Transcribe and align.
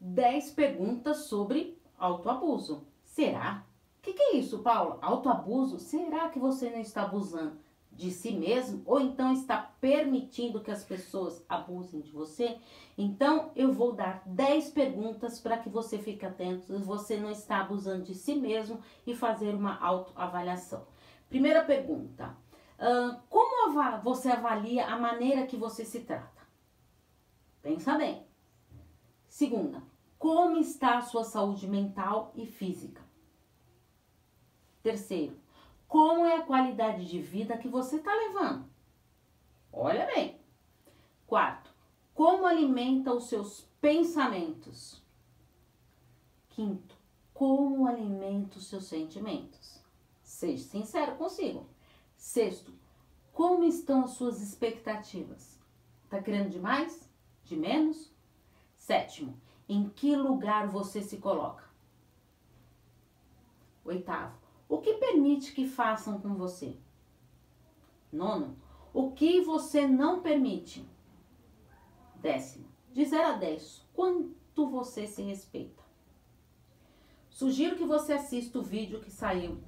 10 0.00 0.50
perguntas 0.50 1.24
sobre 1.24 1.80
autoabuso. 1.98 2.86
Será? 3.04 3.64
O 3.98 4.02
que, 4.02 4.12
que 4.12 4.22
é 4.22 4.36
isso, 4.36 4.60
Paula? 4.60 4.98
Autoabuso? 5.00 5.78
Será 5.78 6.28
que 6.28 6.38
você 6.38 6.70
não 6.70 6.78
está 6.78 7.02
abusando 7.02 7.58
de 7.90 8.10
si 8.10 8.32
mesmo 8.32 8.82
ou 8.84 9.00
então 9.00 9.32
está 9.32 9.56
permitindo 9.80 10.60
que 10.60 10.70
as 10.70 10.84
pessoas 10.84 11.44
abusem 11.48 12.00
de 12.00 12.12
você? 12.12 12.58
Então, 12.96 13.50
eu 13.56 13.72
vou 13.72 13.92
dar 13.92 14.22
10 14.26 14.70
perguntas 14.70 15.40
para 15.40 15.58
que 15.58 15.68
você 15.68 15.98
fique 15.98 16.24
atento 16.24 16.66
se 16.66 16.78
você 16.78 17.16
não 17.16 17.30
está 17.30 17.60
abusando 17.60 18.04
de 18.04 18.14
si 18.14 18.34
mesmo 18.34 18.80
e 19.06 19.14
fazer 19.14 19.54
uma 19.54 19.78
autoavaliação. 19.80 20.86
Primeira 21.28 21.64
pergunta: 21.64 22.36
uh, 22.78 23.20
como 23.28 23.56
você 24.02 24.30
avalia 24.30 24.86
a 24.86 24.98
maneira 24.98 25.46
que 25.46 25.56
você 25.56 25.84
se 25.84 26.00
trata? 26.00 26.42
Pensa 27.62 27.96
bem. 27.96 28.25
Segunda, 29.36 29.82
como 30.18 30.56
está 30.56 30.96
a 30.96 31.02
sua 31.02 31.22
saúde 31.22 31.68
mental 31.68 32.32
e 32.34 32.46
física? 32.46 33.02
Terceiro, 34.82 35.38
como 35.86 36.24
é 36.24 36.36
a 36.36 36.42
qualidade 36.42 37.04
de 37.04 37.20
vida 37.20 37.58
que 37.58 37.68
você 37.68 37.96
está 37.96 38.14
levando? 38.14 38.64
Olha 39.70 40.06
bem. 40.06 40.40
Quarto, 41.26 41.70
como 42.14 42.46
alimenta 42.46 43.12
os 43.12 43.28
seus 43.28 43.68
pensamentos? 43.78 45.04
Quinto, 46.48 46.96
como 47.34 47.86
alimenta 47.86 48.56
os 48.56 48.66
seus 48.66 48.86
sentimentos? 48.86 49.82
Seja 50.22 50.64
sincero 50.64 51.14
consigo. 51.16 51.68
Sexto, 52.16 52.72
como 53.34 53.64
estão 53.64 54.02
as 54.02 54.12
suas 54.12 54.40
expectativas? 54.40 55.60
Tá 56.08 56.22
querendo 56.22 56.48
demais? 56.48 57.06
De 57.44 57.54
menos? 57.54 58.15
Sétimo, 58.86 59.36
em 59.68 59.88
que 59.88 60.14
lugar 60.14 60.68
você 60.68 61.02
se 61.02 61.16
coloca? 61.16 61.64
Oitavo, 63.84 64.38
o 64.68 64.78
que 64.78 64.94
permite 64.94 65.52
que 65.52 65.66
façam 65.66 66.20
com 66.20 66.36
você? 66.36 66.76
Nono, 68.12 68.56
o 68.94 69.10
que 69.10 69.40
você 69.40 69.88
não 69.88 70.22
permite? 70.22 70.88
Décimo, 72.14 72.68
de 72.92 73.04
0 73.04 73.26
a 73.26 73.32
10, 73.32 73.84
quanto 73.92 74.70
você 74.70 75.04
se 75.08 75.20
respeita? 75.20 75.82
Sugiro 77.28 77.74
que 77.74 77.84
você 77.84 78.12
assista 78.12 78.60
o 78.60 78.62
vídeo 78.62 79.00
que 79.00 79.10
saiu 79.10 79.60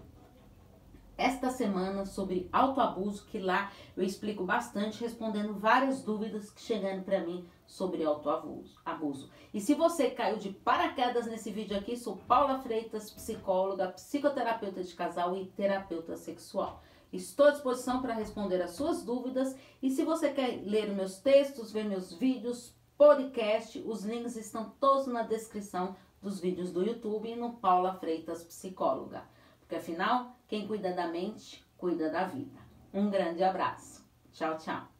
esta 1.19 1.51
semana 1.51 2.07
sobre 2.07 2.49
autoabuso, 2.53 3.27
que 3.27 3.41
lá 3.41 3.73
eu 3.97 4.05
explico 4.05 4.45
bastante, 4.45 5.01
respondendo 5.01 5.53
várias 5.53 6.01
dúvidas 6.01 6.49
que 6.49 6.61
chegando 6.61 7.03
para 7.03 7.21
mim 7.21 7.45
sobre 7.67 8.05
autoabuso. 8.05 8.79
Abuso. 8.85 9.29
E 9.53 9.61
se 9.61 9.75
você 9.75 10.11
caiu 10.11 10.39
de 10.39 10.51
paraquedas 10.51 11.27
nesse 11.27 11.51
vídeo 11.51 11.77
aqui, 11.77 11.97
sou 11.97 12.17
Paula 12.17 12.61
Freitas, 12.61 13.11
psicóloga, 13.11 13.89
psicoterapeuta 13.89 14.83
de 14.83 14.95
casal 14.95 15.37
e 15.37 15.47
terapeuta 15.47 16.17
sexual. 16.17 16.83
Estou 17.13 17.47
à 17.47 17.51
disposição 17.51 18.01
para 18.01 18.15
responder 18.15 18.63
as 18.63 18.73
suas 18.73 19.03
dúvidas 19.03 19.57
e 19.83 19.91
se 19.91 20.05
você 20.05 20.31
quer 20.31 20.63
ler 20.65 20.95
meus 20.95 21.19
textos, 21.19 21.73
ver 21.73 21.85
meus 21.85 22.13
vídeos, 22.13 22.75
podcast, 22.97 23.83
os 23.87 24.05
links 24.05 24.37
estão 24.37 24.73
todos 24.79 25.07
na 25.07 25.23
descrição 25.23 25.97
dos 26.23 26.39
vídeos 26.39 26.71
do 26.71 26.85
YouTube 26.85 27.29
e 27.29 27.37
no 27.37 27.55
Paula 27.55 27.95
Freitas 27.95 28.45
Psicóloga. 28.45 29.25
Porque 29.69 29.77
afinal, 29.77 30.35
quem 30.49 30.67
cuida 30.67 30.95
da 30.95 31.07
mente, 31.09 31.63
cuida 31.77 32.09
da 32.09 32.25
vida. 32.25 32.59
Um 32.91 33.11
grande 33.11 33.45
abraço. 33.45 34.03
Tchau, 34.33 34.57
tchau. 34.57 34.98